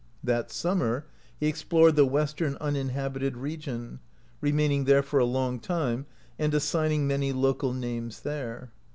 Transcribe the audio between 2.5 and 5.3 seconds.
uninhabited re gion, remaining there for a